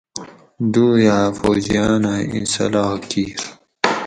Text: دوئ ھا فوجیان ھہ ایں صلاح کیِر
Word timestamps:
دوئ 0.73 1.03
ھا 1.11 1.19
فوجیان 1.39 2.03
ھہ 2.09 2.15
ایں 2.31 2.45
صلاح 2.53 2.91
کیِر 3.09 3.41